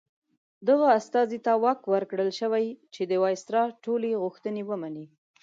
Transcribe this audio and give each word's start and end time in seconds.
دغه 0.69 0.85
استازي 0.99 1.39
ته 1.45 1.51
واک 1.63 1.79
ورکړل 1.93 2.29
شوی 2.39 2.65
چې 2.93 3.01
د 3.11 3.13
وایسرا 3.23 3.63
ټولې 3.83 4.19
غوښتنې 4.23 4.63
ومني. 4.65 5.05